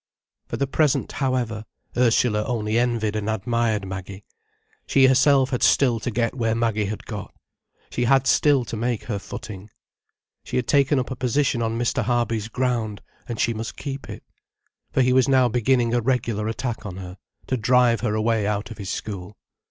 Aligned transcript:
For 0.47 0.57
the 0.57 0.65
present, 0.65 1.11
however, 1.11 1.63
Ursula 1.95 2.43
only 2.45 2.79
envied 2.79 3.15
and 3.15 3.29
admired 3.29 3.85
Maggie. 3.87 4.25
She 4.87 5.05
herself 5.05 5.51
had 5.51 5.61
still 5.61 5.99
to 5.99 6.09
get 6.09 6.33
where 6.33 6.55
Maggie 6.55 6.87
had 6.87 7.05
got. 7.05 7.31
She 7.91 8.05
had 8.05 8.25
still 8.25 8.65
to 8.65 8.75
make 8.75 9.03
her 9.03 9.19
footing. 9.19 9.69
She 10.43 10.55
had 10.55 10.65
taken 10.67 10.97
up 10.97 11.11
a 11.11 11.15
position 11.15 11.61
on 11.61 11.77
Mr. 11.77 12.01
Harby's 12.01 12.47
ground, 12.47 13.01
and 13.29 13.39
she 13.39 13.53
must 13.53 13.77
keep 13.77 14.09
it. 14.09 14.23
For 14.91 15.03
he 15.03 15.13
was 15.13 15.29
now 15.29 15.47
beginning 15.49 15.93
a 15.93 16.01
regular 16.01 16.47
attack 16.47 16.83
on 16.83 16.95
her, 16.97 17.19
to 17.45 17.55
drive 17.55 18.01
her 18.01 18.15
away 18.15 18.47
out 18.47 18.71
of 18.71 18.79
his 18.79 18.89
school. 18.89 19.37